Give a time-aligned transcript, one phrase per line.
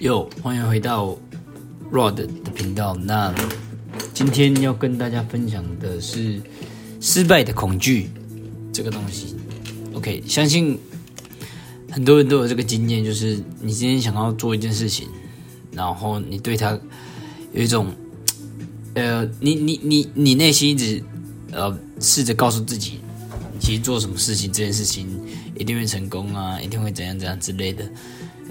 [0.00, 1.14] 又欢迎回到
[1.92, 2.96] Rod 的频道。
[2.96, 3.34] 那
[4.14, 6.40] 今天要跟大家分享的是
[7.02, 8.08] 失败的恐惧
[8.72, 9.36] 这个东西。
[9.92, 10.78] OK，相信
[11.90, 15.06] 很多人都有这个经验，就是你今天想要做一件事情，
[15.72, 16.70] 然后你对他
[17.52, 17.92] 有一种
[18.94, 21.04] 呃，你你你你内心一直
[21.52, 23.00] 呃试着告诉自己，
[23.60, 25.06] 其实做什么事情这件事情
[25.58, 27.84] 一定会成功啊，一定会怎样怎样之类的。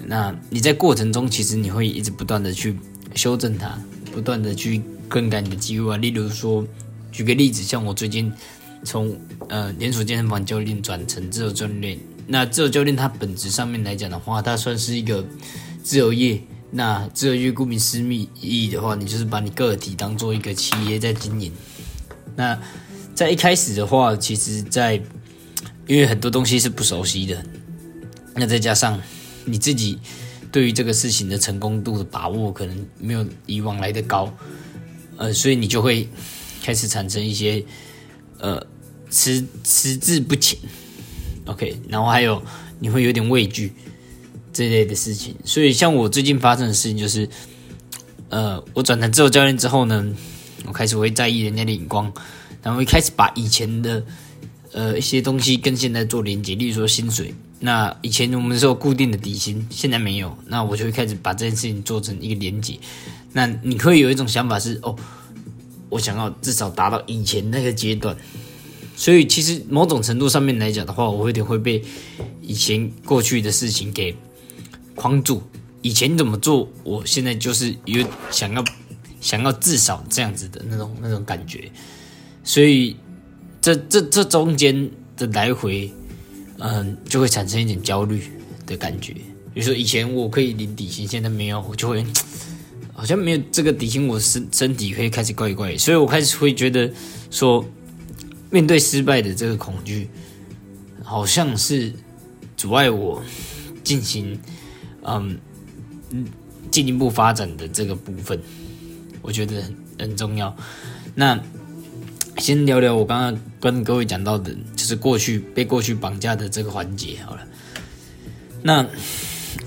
[0.06, 2.76] 那你在过程中，其实你会一直不断的去
[3.14, 3.78] 修正它，
[4.12, 5.96] 不断的去更改你的记录啊。
[5.96, 6.66] 例如说，
[7.12, 8.32] 举个例子，像我最近
[8.84, 9.16] 从
[9.48, 11.98] 呃连锁健身房教练转成自由教练。
[12.26, 15.24] 那自由教练它本质上面来讲的话，它算是一个
[15.82, 16.40] 自由业。
[16.70, 21.52] 那自由业顾名思义意义的话，你就是把你个体当做一个企业在经营。
[22.36, 22.58] 那
[23.14, 24.94] 在一开始的话，其实，在
[25.86, 27.44] 因为很多东西是不熟悉的，
[28.34, 29.00] 那再加上。
[29.44, 29.98] 你自己
[30.52, 34.32] 对于这个事情的成功度的把握，可能没有以往来的高，
[35.16, 36.08] 呃，所以你就会
[36.62, 37.64] 开始产生一些
[38.38, 38.66] 呃
[39.10, 40.58] 迟迟滞不前
[41.46, 42.42] ，OK，然后还有
[42.78, 43.72] 你会有点畏惧
[44.52, 45.34] 这类的事情。
[45.44, 47.28] 所以像我最近发生的事情就是，
[48.28, 50.12] 呃，我转成自由教练之后呢，
[50.66, 52.12] 我开始会在意人家的眼光，
[52.62, 54.04] 然后一开始把以前的
[54.72, 57.32] 呃一些东西跟现在做连接，例如说薪水。
[57.62, 62.78] 那以前我们是有固定的底薪，现在没有，那我就会开始把这件事情做成一个连结。
[63.34, 64.96] 那你可以有一种想法是，哦，
[65.90, 68.16] 我想要至少达到以前那个阶段。
[68.96, 71.84] 所以其实某种程度上面来讲的话，我有点会被
[72.40, 74.16] 以前过去的事情给
[74.94, 75.42] 框住。
[75.82, 78.64] 以前怎么做，我现在就是有想要
[79.20, 81.70] 想要至少这样子的那种那种感觉。
[82.42, 82.96] 所以
[83.60, 85.92] 这这这中间的来回。
[86.60, 88.22] 嗯，就会产生一点焦虑
[88.66, 89.14] 的感觉。
[89.52, 92.04] 比如说，以前我可以领底薪，现在没有，我就会
[92.92, 95.76] 好像没有这个底薪，我身身体会开始怪怪。
[95.76, 96.88] 所以我开始会觉得
[97.30, 97.64] 说，
[98.50, 100.08] 面对失败的这个恐惧，
[101.02, 101.92] 好像是
[102.56, 103.22] 阻碍我
[103.82, 104.38] 进行
[105.02, 105.38] 嗯
[106.10, 106.26] 嗯
[106.70, 108.38] 进一步发展的这个部分，
[109.22, 110.54] 我觉得很很重要。
[111.14, 111.42] 那。
[112.40, 117.18] 先聊聊我刚刚跟各位讲到的，就是过去被过去绑架的这个环节。
[117.26, 117.46] 好了，
[118.62, 118.86] 那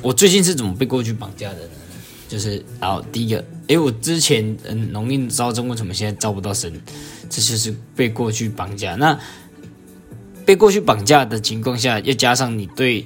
[0.02, 1.70] 我最近是怎么被过去绑架的呢？
[2.28, 6.74] 就是然后，第一个，诶，我之前嗯农历招生，为什么现在招不到生？
[7.30, 8.96] 这就是被过去绑架。
[8.96, 9.20] 那
[10.44, 13.06] 被过去绑架的情况下，又加上你对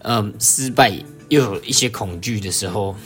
[0.00, 0.90] 嗯失败
[1.28, 2.96] 又有一些恐惧的时候，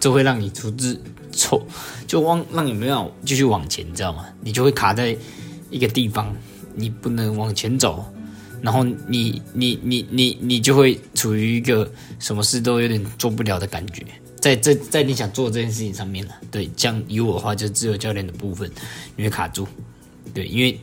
[0.00, 0.98] 这会让你出自
[1.30, 1.66] 错，
[2.06, 4.24] 就往让你没有继续往前，你知道吗？
[4.40, 5.14] 你就会卡在。
[5.72, 6.36] 一个地方，
[6.74, 8.04] 你不能往前走，
[8.60, 14.04] 然后你你你你你就会处于一个什么事都有点做不了的感觉，
[14.38, 18.70] 在这在你想做这件事情上面了，对，这样以我的话就自由教练的部分
[19.16, 19.66] 你会卡住，
[20.34, 20.78] 对，因为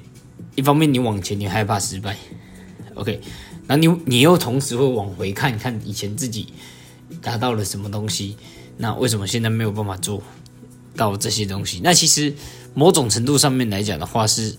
[0.56, 2.18] 一方面你往前你害怕失败
[2.96, 3.22] ，OK，
[3.68, 6.48] 那你你又同时会往回看看以前自己
[7.22, 8.36] 达到了什么东西，
[8.78, 10.22] 那为什么现在没有办法做
[10.96, 11.80] 到这些东西？
[11.84, 12.34] 那其实
[12.74, 14.56] 某种程度上面来讲的话是。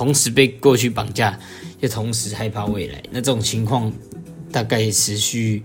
[0.00, 1.38] 同时被过去绑架，
[1.80, 3.92] 又同时害怕未来，那这种情况
[4.50, 5.62] 大概持续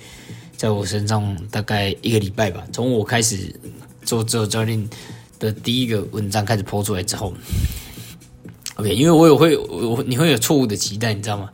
[0.58, 2.62] 在我身上大概一个礼拜吧。
[2.74, 3.58] 从我开始
[4.04, 4.90] 做自由教练
[5.40, 7.34] 的第一个文章开始抛出来之后
[8.76, 11.50] ，OK，因为我有会我你会有错误的期待，你知道吗？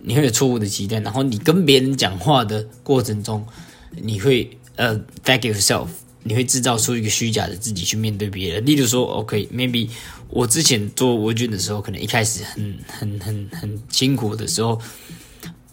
[0.00, 3.44] 你会有错误的期待，然后你跟别人讲话的过程中，
[3.90, 5.88] 你会呃 back yourself。
[6.26, 9.90] 你会制造出一个虚假的自己去面对别人，例如说，OK，maybe
[10.30, 14.80] 我之前做微军的时候，可能一开始很很很很辛苦的时候，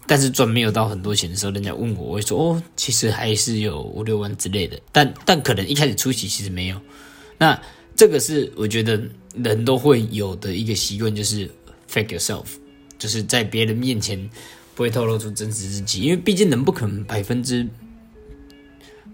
[0.06, 6.78] 但是赚没有到很多钱的时候，人家问我，我会说，哦，其实还是有五六万之类的，但但可能一开始初期其实没有。
[7.38, 7.58] 那
[7.96, 9.02] 这个是我觉得
[9.34, 11.50] 人都会有的一个习惯，就是
[11.90, 12.44] fake yourself，
[12.98, 14.30] 就是在别人面前
[14.74, 17.66] 不会透露出真实自己，因为毕竟人不可能百分之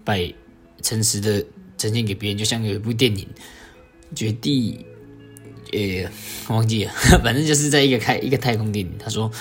[0.03, 0.33] 百。
[0.81, 1.43] 诚实的
[1.77, 3.25] 呈现给别人，就像有一部电影
[4.15, 4.85] 《绝地》，
[6.03, 6.11] 呃，
[6.53, 6.91] 忘记了，
[7.23, 8.91] 反正就是在一个开一个太空电影。
[8.97, 9.31] 他说：“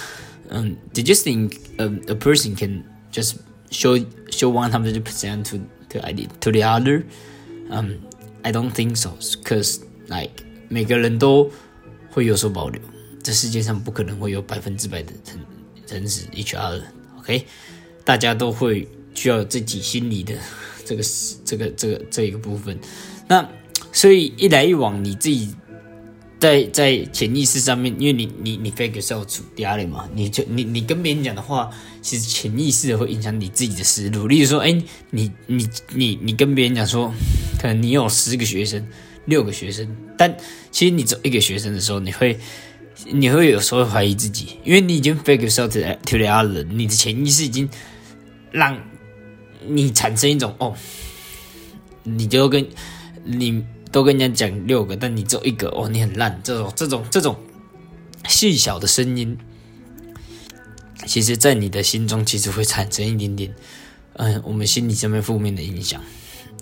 [0.49, 3.37] 嗯，Did you think a a person can just
[3.71, 3.99] show
[4.31, 5.59] show one hundred percent to
[5.89, 7.05] to idea to the other？”
[7.71, 7.99] 嗯
[8.43, 9.11] ，I don't think so,
[9.45, 11.51] cause like 每个人都
[12.11, 12.81] 会有所保留，
[13.23, 15.41] 这世界上不可能会有百分之百的诚
[15.87, 16.83] 诚实 each other。
[17.19, 17.47] OK，
[18.05, 20.35] 大家都会需要自己心里的。
[20.89, 22.79] 这个是这个这个这一个部分，
[23.29, 23.47] 那
[23.93, 25.55] 所以一来一往，你自己
[26.41, 31.69] 在在潜意识上面，因为你你你 fake yourself to the other 嘛，你就你你跟别人讲的话，
[32.01, 34.27] 其实潜意识会影响你自己的思路。
[34.29, 34.73] 例如说，哎，
[35.11, 37.13] 你你你你跟别人讲说，
[37.61, 38.87] 可能你有十个学生，
[39.27, 39.87] 六个学生，
[40.17, 40.35] 但
[40.71, 42.39] 其实你只有一个学生的时候，你会
[43.11, 47.69] 你会有时候怀疑自己，因为你已经 fake yourself to the other，你的潜意识已经
[48.51, 48.79] 让
[49.69, 50.75] 你产生一种哦。
[52.05, 52.67] 你就跟
[53.25, 53.63] 你
[53.93, 56.41] 都跟人家讲六个，但你只有一个哦，你很烂。
[56.43, 57.37] 这种这种这种
[58.27, 59.37] 细小的声音，
[61.07, 63.55] 其实，在你的心中，其实会产生一点点，
[64.15, 66.01] 嗯，我们心理上面负面的影响。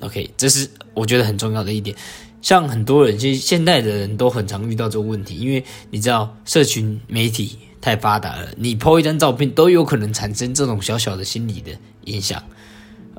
[0.00, 1.96] OK，这是我觉得很重要的一点。
[2.42, 11.70] 像很多人，其实现代的人都很常遇到这个问题，因为你知道，社群媒体太发达了，你 po 一张照片都有可能产生这种小小的心理的
[12.04, 12.42] 影响。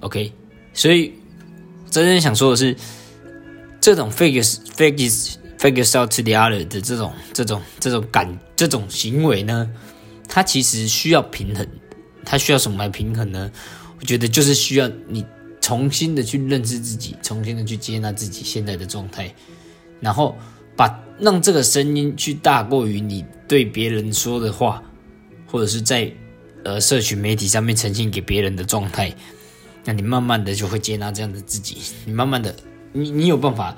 [0.02, 0.32] OK，
[0.74, 1.14] 所以。
[1.90, 2.76] 真正想说的是，
[3.80, 4.44] 这种 fake
[4.76, 9.72] fake fake yourself to the other 的这种这种这种感这种行为呢，
[10.28, 11.66] 它其实需要平衡。
[12.26, 13.50] 它需要什么来平衡呢？
[13.98, 15.26] 我觉得就是需要你
[15.62, 19.34] 重新的去认识自己，重新的去接纳自己现在的状态，
[20.02, 20.38] 然后
[20.76, 24.84] 把让这个声音去大过于你对别人说的话，
[25.48, 26.12] 或者是在
[26.66, 29.16] 呃社群媒体上面呈现给别人的状态。
[29.88, 32.54] 那你慢慢的就会接纳这样的自己，你慢慢的，
[32.92, 33.74] 你你有办法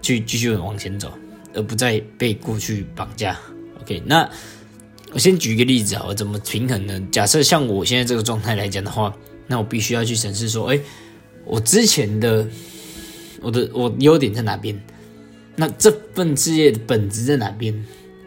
[0.00, 1.12] 去继续往前走，
[1.52, 3.38] 而不再被过去绑架。
[3.82, 4.26] OK，那
[5.12, 6.98] 我先举一个例子啊，我怎么平衡呢？
[7.12, 9.14] 假设像我现在这个状态来讲的话，
[9.46, 10.80] 那我必须要去审视说，哎，
[11.44, 12.48] 我之前的
[13.42, 14.80] 我的我优点在哪边？
[15.56, 17.84] 那这份事业的本质在哪边？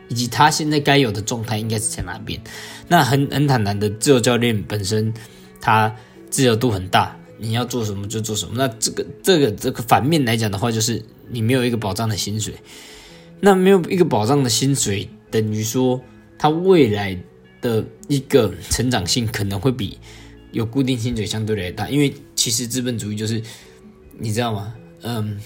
[0.07, 2.39] 以及他现在该有的状态应该是在哪边？
[2.87, 5.11] 那很很坦然的，自由教练本身
[5.59, 5.91] 他。
[6.35, 8.55] 自由度很大，你要做什么就做什么。
[8.57, 12.53] 那这个这个这个反面来讲的话，就是你没有一个保障的薪水。
[13.39, 16.01] 那没有一个保障的薪水，等于说
[16.37, 17.17] 他未来
[17.61, 19.97] 的一个成长性可能会比
[20.51, 21.89] 有固定薪水相对来大。
[21.89, 23.41] 因为其实资本主义就是，
[24.19, 24.75] 你知道吗？
[25.03, 25.39] 嗯，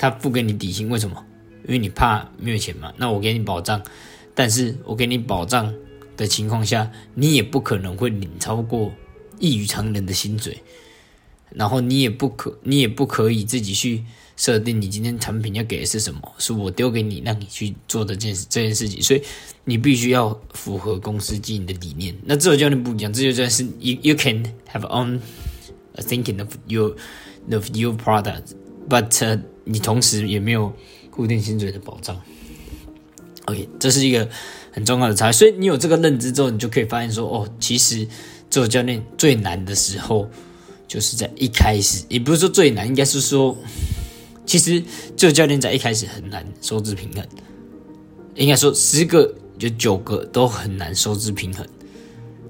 [0.00, 1.24] 他不给你底薪，为什么？
[1.68, 2.92] 因为你怕没有钱嘛。
[2.96, 3.80] 那我给你保障，
[4.34, 5.72] 但是我给你保障
[6.16, 8.92] 的情况下，你也不可能会领超过。
[9.38, 10.58] 异于常人的薪水，
[11.50, 14.04] 然后你也不可，你也不可以自己去
[14.36, 19.22] 设定你今天产品要给的是什么，是我丢给你让你去做的件这件事情，所以
[19.64, 22.14] 你必须要符合公司经营的理念。
[22.24, 25.20] 那自由教练不一样，自由教练是 you you can have own
[25.96, 26.94] thinking of your
[27.50, 30.72] of your product，but 你同时也没有
[31.10, 32.20] 固定薪水的保障。
[33.46, 34.28] OK，这是一个
[34.70, 38.06] 很重要的差，所以你有这个认知之后，你就可以发现说，哦，其实。
[38.58, 40.28] 做教练最难的时候，
[40.88, 43.56] 就是在一开始，也不是说最难，应该是说，
[44.44, 44.82] 其实
[45.16, 47.24] 做教练在一开始很难收支平衡。
[48.34, 51.64] 应该说，十个有九个都很难收支平衡。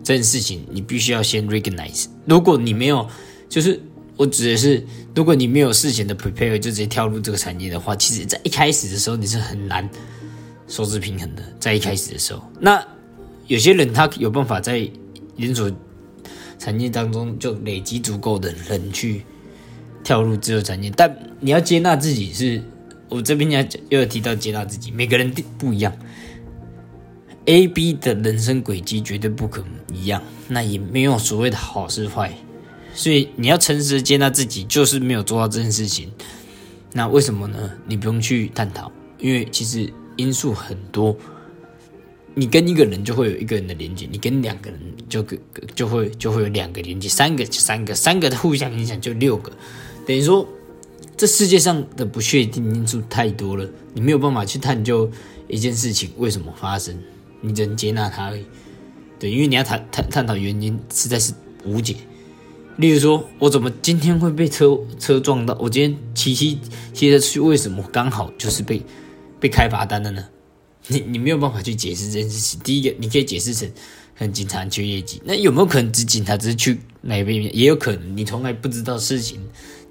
[0.03, 2.07] 这件事情你必须要先 recognize。
[2.25, 3.07] 如果你没有，
[3.47, 3.79] 就是
[4.17, 4.83] 我指的是，
[5.15, 9.87] 如果你没有事前的 prepare，就直接跳入这个产业的话，其实在一开始的时候你是很难
[10.69, 11.43] 收支平衡的。
[11.61, 12.83] 在一开始的时候，那
[13.47, 14.91] 有些人他有办法在
[15.37, 15.71] 连锁。
[16.59, 19.23] 产业当中就累积足够的人去
[20.03, 22.63] 跳入自由产业，但你要接纳自己，是
[23.09, 23.61] 我这边要
[23.91, 25.97] 又要提到接纳自己，每个人不一样
[27.45, 32.33] ，A、B 的人生轨迹绝对不可能一样，那也没有所谓的好是坏，
[32.93, 36.11] 所以你要诚实接纳自己，就是没有做到这件事情，
[36.93, 37.71] 那为什么呢？
[37.87, 41.17] 你不用去探讨，因为其实因素很多。
[42.39, 45.21] 你跟一个人就会有一个人的连接，你跟两个人就
[45.75, 49.51] 就会就会有两个连接，三个三个，三个的互相影响就六个，
[50.07, 50.47] 等于说
[51.17, 55.11] 这世界上的不确定因素太多了，你没有办法去探究
[55.49, 56.97] 一件事情为什么发生，
[57.41, 58.45] 你只能接纳它而已。
[59.19, 61.33] 对，因为你要探探探讨原因实在是
[61.65, 61.97] 无解。
[62.77, 65.59] 例如说，我怎么今天会被车车撞到？
[65.61, 66.61] 我今天骑骑
[66.95, 68.81] 骑着去，为什么刚好就是被
[69.41, 70.25] 被开罚单的呢？
[70.89, 72.59] 你你没有办法去解释这件事情。
[72.61, 73.69] 第一个，你可以解释成，
[74.19, 75.23] 可能警察缺业绩。
[75.25, 77.57] 那有没有可能只警察只是去哪边？
[77.57, 79.41] 也有可能你从来不知道事情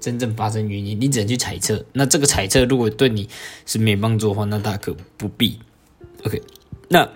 [0.00, 1.84] 真正发生原因，你只能去猜测。
[1.92, 3.28] 那这个猜测如果对你
[3.64, 5.58] 是没帮助的话，那大可不必。
[6.24, 6.42] OK，
[6.88, 7.08] 那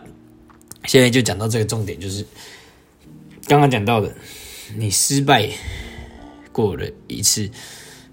[0.85, 2.25] 现在就讲到这个重点，就是
[3.47, 4.15] 刚刚讲到的，
[4.77, 5.51] 你失败
[6.53, 7.51] 过了一次，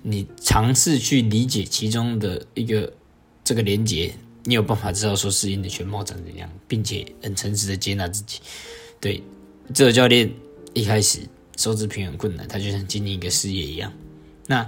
[0.01, 2.91] 你尝试去理解其中的一个
[3.43, 4.11] 这个连接。
[4.49, 8.39] 你有办法知道说事情的全貌长怎样，并且很诚实的接纳自己。
[8.99, 9.21] 对，
[9.75, 10.27] 这个教练
[10.73, 11.19] 一开始
[11.55, 13.93] 收支平衡困难，他就像经营一个事业一样。
[14.47, 14.67] 那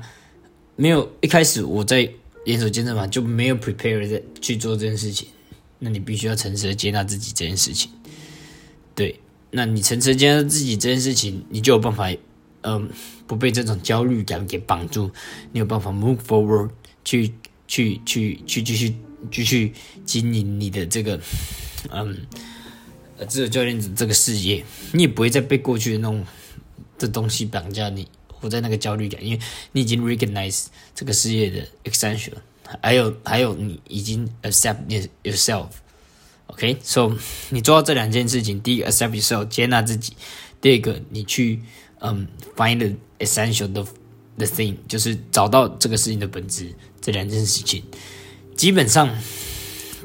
[0.75, 2.07] 没有一开始我在
[2.45, 5.27] 连锁健身房就没有 prepare 在去做这件事情，
[5.79, 7.89] 那你必须要诚实的接纳自己这件事情。
[8.93, 9.19] 对，
[9.50, 12.07] 那你诚实接纳自己这件事情，你就有办法，
[12.61, 12.88] 嗯，
[13.25, 15.09] 不被这种焦虑感给绑住，
[15.51, 16.69] 你有办法 move forward
[17.03, 17.33] 去
[17.67, 18.95] 去去去继续
[19.29, 19.73] 继续
[20.05, 21.19] 经营你的这个，
[21.89, 22.25] 嗯，
[23.17, 24.63] 呃，自由教练这个事业，
[24.93, 26.25] 你也不会再被过去的那种
[26.97, 28.07] 的东西绑架你。
[28.27, 29.39] 活在那个焦虑感，因为
[29.71, 32.31] 你已经 recognize 这个事业的 extension，
[32.81, 34.77] 还有还有你已经 accept
[35.23, 37.15] yourself，OK，so
[37.51, 40.13] 你做到这两件事情，第一个 accept yourself 接纳自己，
[40.59, 41.59] 第二个你去
[41.99, 43.85] 嗯 find the essential 的
[44.37, 47.83] the thing，就是找到这个事情的本质，这两件事情，
[48.55, 49.10] 基本上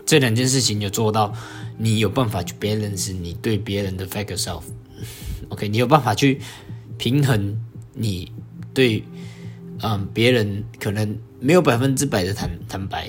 [0.04, 1.34] 这两件事情有做到，
[1.78, 6.40] 你有办法去 balance 你对别人的 f a k e self，OK，你有办法去
[6.98, 7.56] 平衡。
[7.98, 8.30] 你
[8.74, 9.02] 对，
[9.80, 13.08] 嗯，别人可能没有百分之百的坦坦白，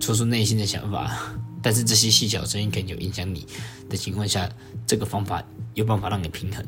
[0.00, 1.16] 说出内心的想法，
[1.62, 3.46] 但是这些细小声音可能有影响你
[3.88, 4.50] 的情况下，
[4.88, 5.40] 这个方法
[5.74, 6.66] 有办法让你平衡。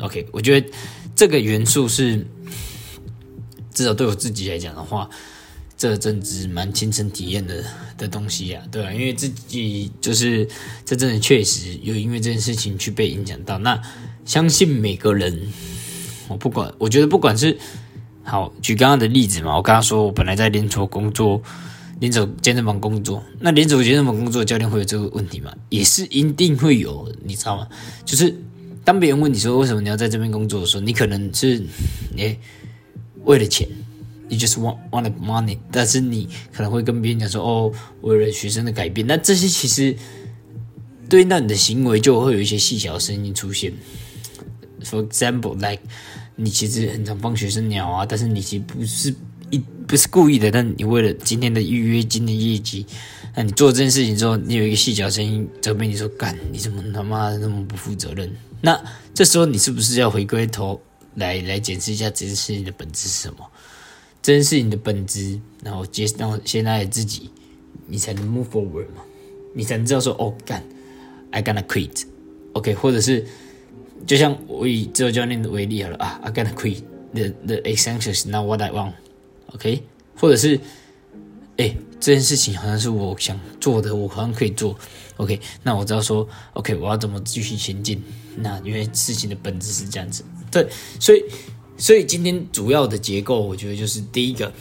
[0.00, 0.68] OK，我觉得
[1.14, 2.26] 这个元素是
[3.72, 5.08] 至少对我自己来讲的话，
[5.80, 7.64] 这阵子蛮亲身体验的
[7.96, 8.92] 的东西呀，对吧？
[8.92, 10.46] 因为自己就是
[10.84, 13.80] 这阵子确实有因为这件事情去被影响到，那
[14.26, 15.40] 相信每个人。
[16.28, 17.58] 我不管，我觉得不管是
[18.22, 21.40] 好举刚刚的例子嘛，我刚刚说我本来在连锁工作，
[21.98, 25.50] 连锁健身房工作，那连锁健身房工作教练会有这个问题吗？
[25.70, 27.66] 也是一定会有，你知道吗？
[28.04, 28.36] 就是
[28.84, 31.64] 当别人问你说为什么你要在这边工作的时候，你可能是
[32.18, 32.38] 诶
[33.24, 33.66] 为了钱，
[34.30, 37.70] 你就是 want want money，但是你可能会跟别人讲说哦，
[38.00, 39.94] 为了学生的改变，那这些其实
[41.10, 43.70] 对那你的行为就会有一些细小的声音出现
[44.82, 45.82] ，for example，like。
[46.36, 49.14] 你其实很常帮学生鸟啊，但是你其实不是
[49.50, 52.86] 一不是故意的，但你为了今天的预约、今天业绩，
[53.36, 58.82] 那你做这件事情之后，你有一个细小声音责备你说：“干，你怎么他妈的那么不负责任？”那
[59.12, 60.80] 这时候你是不是要回归头
[61.16, 63.46] 来来检视一下这件事情的本质是什么？
[64.22, 67.30] 这是你的本质，然后接让现在自己，
[67.86, 69.02] 你才能 move forward 嘛？
[69.54, 70.62] 你才能知道说：“哦，干
[71.30, 73.26] ，I gonna quit，OK，或者是。”
[74.06, 79.82] 就像我以自由教练为例好了啊，I gotta quit the the essentials now what I want，OK，
[80.16, 80.58] 或者是，
[81.58, 84.74] 哎，这件事情好像是我想做的，我好像可以做
[85.18, 88.02] ，OK，那我知道说，OK，我要怎么继续前进？
[88.36, 90.66] 那因为事情的本质是这样子，对，
[90.98, 91.22] 所以，
[91.80, 94.52] 所以今天主要的结构，我觉得就是第一个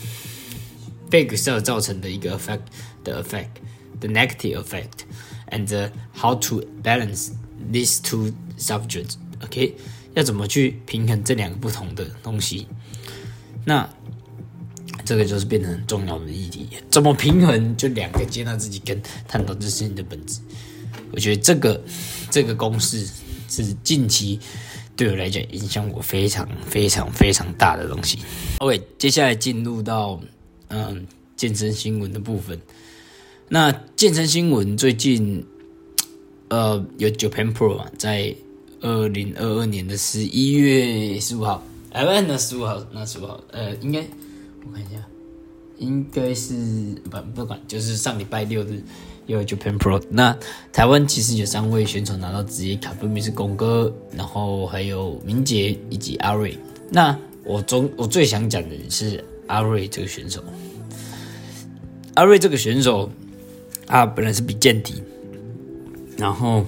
[1.12, 2.62] ，big cell 造成的一个 effect
[3.04, 7.32] 的 effect，the negative effect，and how to balance
[7.72, 9.16] these two subjects。
[9.44, 9.76] OK，
[10.14, 12.66] 要怎么去平衡这两个不同的东西？
[13.66, 13.88] 那
[15.04, 16.70] 这个就是变成很重要的议题。
[16.90, 17.76] 怎么平衡？
[17.76, 20.40] 就两个接纳自己跟探讨这事情的本质。
[21.12, 21.84] 我觉得这个
[22.32, 23.06] 这个公式
[23.50, 24.40] 是近期
[25.00, 28.20] 对我来讲影响我非常非常非常大的东西。
[28.58, 30.20] OK，接下来进入到
[30.68, 32.60] 嗯健身新闻的部分。
[33.48, 35.42] 那健身新闻最近
[36.50, 38.36] 呃有 Japan Pro 啊在。
[38.82, 44.00] 二零二二年的十一月十五号，哎，不，那十五号，那十五号，呃，应该
[44.66, 45.06] 我看一下，
[45.80, 46.56] 应该是
[47.12, 48.82] 不不管，就是上礼拜六日
[49.38, 50.02] 有 Japan Pro。
[50.10, 50.38] 那
[50.74, 56.58] 台湾其实有三位选手拿到职业卡，分别是龚哥，然后还有明杰以及阿瑞。
[56.90, 60.44] 那我中我最想讲的是阿瑞这个选手。
[62.16, 63.10] 阿瑞这个选手，
[63.86, 65.02] 他本来是比健体，
[66.18, 66.66] 然后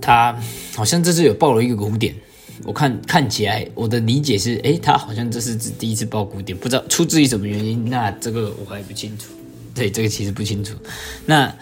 [0.00, 0.36] 他。
[0.76, 2.14] 好像这次有爆了一个古典，
[2.62, 9.30] 我看看起来我的理解是，诶，他好像这是第一次爆古典，不知道出自于什么原因，那这个我还不清楚。
[9.76, 10.74] 对，这个其实不清楚。
[11.24, 11.54] 那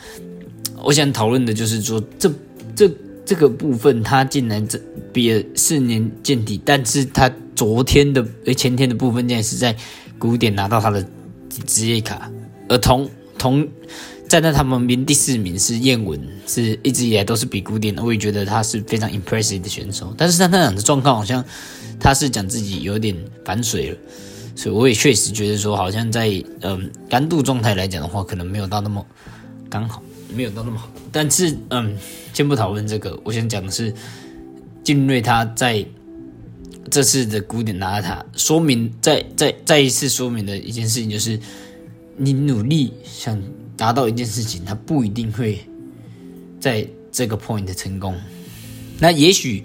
[0.83, 2.33] 我想讨论的就是说，这
[2.75, 2.91] 这
[3.27, 4.81] 这个部分，他竟然这
[5.13, 9.77] 比了四年见底，但是他昨天的诶前天的部分竟然是在
[10.19, 11.07] 古典拿到他的
[11.67, 12.31] 职业卡，
[12.71, 13.69] 而同同。
[14.27, 20.13] 站在他们名第四名是燕文，是一直以来都是比古典的，我也觉得他是非常 impressive 的选手。
[20.17, 21.45] 但是他那样的状况，好像
[22.01, 23.99] 他是讲自己有点反水了，
[24.55, 26.29] 所以我也确实觉得说，好像在
[26.61, 29.05] 嗯干度状态来讲的话，可能没有到那么
[29.69, 30.03] 刚好，
[30.35, 30.89] 没有到那么好。
[31.11, 31.97] 但是嗯，
[32.33, 33.93] 先不讨论这个，我想讲的是，
[34.83, 35.85] 金瑞他在
[36.91, 41.39] 这次的古典拿他，说明再再再一次说明的一件事情就是，
[42.17, 43.41] 你努力想。
[43.77, 45.59] 达到一件事情，他不一定会
[46.61, 48.15] 在这个 point 成功。
[49.01, 49.65] 那也许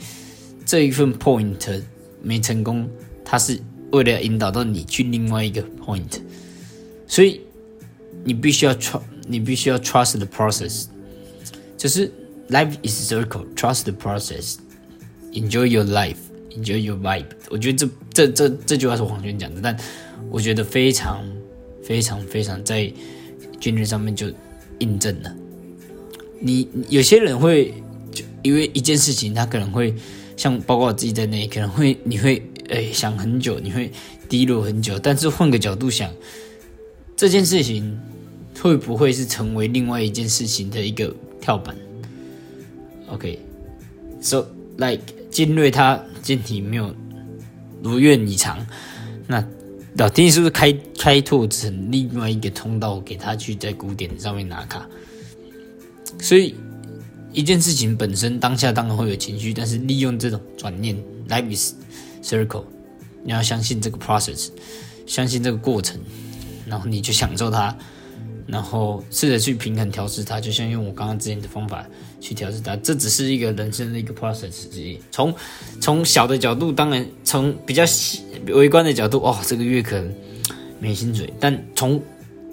[0.65, 1.83] 这一份 point
[2.23, 2.89] 没成功，
[3.23, 6.19] 它是为了引导到你去另外一个 point。
[7.07, 7.41] 所以
[8.23, 10.85] 你必须要 trust，你必须要 trust the process，
[11.77, 12.11] 就是
[12.49, 17.25] life is circle，trust the process，enjoy your life，enjoy your vibe。
[17.49, 19.75] 我觉得这这这这句话是黄轩讲的，但
[20.29, 21.25] 我觉得非常
[21.83, 22.91] 非常非常在
[23.59, 24.31] 军人上面就
[24.79, 25.35] 印证了。
[26.39, 27.73] 你有些人会
[28.11, 29.95] 就因为一件事情，他可能会
[30.37, 33.91] 像包括我自己在内，可能会你会诶想很久，你会
[34.27, 36.11] 低落很久，但是换个角度想。
[37.15, 37.99] 这件事情
[38.61, 41.75] 会不会是成为另外一件事情的一个跳板
[43.07, 44.45] ？OK，so
[44.77, 46.95] like 金瑞他健体没有
[47.83, 48.65] 如愿以偿，
[49.27, 49.45] 那
[49.97, 54.87] 老天是不是开开拓成另外一个通道给他去在古典上面拿卡？
[56.19, 56.55] 所以
[57.33, 60.95] 一件事情本身当下当然会有情绪，但是利用这种转念
[61.29, 61.73] ，life is
[62.23, 62.65] circle，
[63.23, 64.49] 你要相信这个 process，
[65.05, 65.99] 相信这个过程。
[66.65, 67.75] 然后你就享受它，
[68.45, 71.83] 然后试着去平衡调试它，就像用我刚刚之前的方法
[72.21, 72.75] 去调试它。
[72.75, 74.99] 这只是一个人生的一个 process 之一。
[75.09, 75.33] 从
[75.81, 77.83] 从小的角度，当然从比较
[78.49, 80.13] 微观的角度，哦，这个月可能
[80.79, 81.33] 没薪水。
[81.39, 81.99] 但从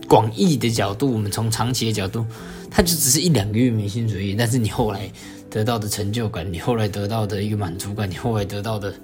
[0.09, 2.25] 广义的角度，我们从长期的角度，
[2.71, 4.35] 它就只是一两个月没薪水。
[4.35, 5.11] 但是你后来
[5.51, 8.95] 得到的成就感，你后来得到的一个满足感，你后来得到的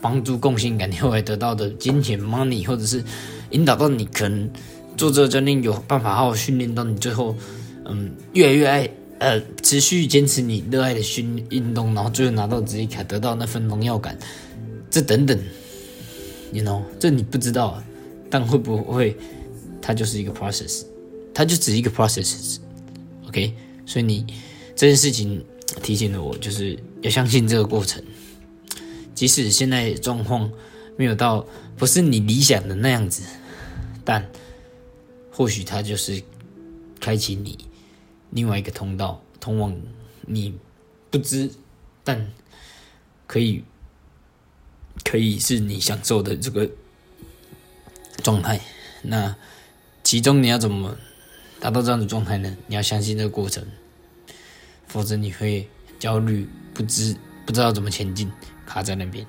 [0.00, 3.02] 帮助共性感，你后来得到的金钱 money，或者是。
[3.52, 4.50] 引导到你可能
[4.94, 7.34] 做这个教练有办法好好训练到你最后，
[7.86, 8.90] 嗯，越来越爱
[9.20, 14.18] 呃持续坚持你热爱的训运动，然后最后拿到职业卡，得到那份荣耀感，
[14.90, 15.38] 这等等
[16.52, 17.82] ，you know，这你不知道，
[18.28, 19.16] 但会不会
[19.80, 20.82] 它就是一个 process，
[21.32, 23.54] 它就只是一个 process，OK，
[23.86, 24.26] 所以你
[24.76, 25.42] 这件事情
[25.82, 28.02] 提醒了我，就是要相信这个过程，
[29.14, 30.50] 即使现在状况
[30.96, 31.46] 没有到
[31.76, 33.22] 不是你理想的那样子。
[34.04, 34.26] 但
[35.30, 36.22] 或许它就是
[36.98, 37.58] 开启你
[38.30, 39.76] 另外一个通道，通往
[40.22, 40.54] 你
[41.10, 41.50] 不知
[42.02, 42.30] 但
[43.26, 43.62] 可以
[45.04, 46.70] 可以是你享受的这个
[48.22, 48.60] 状态。
[49.02, 49.36] 那
[50.02, 50.96] 其中你要怎么
[51.60, 52.56] 达到这样的状态呢？
[52.66, 53.64] 你要相信这个过程，
[54.88, 57.14] 否则你会焦虑，不知
[57.46, 58.30] 不知道怎么前进，
[58.66, 59.24] 卡在那边。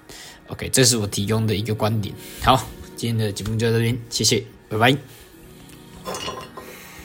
[0.47, 2.13] OK，这是我提供的一个观点。
[2.41, 4.43] 好，今天的节目就到这边，谢谢。
[4.67, 5.18] 拜拜。